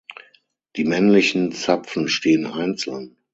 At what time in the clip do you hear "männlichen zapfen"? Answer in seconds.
0.83-2.07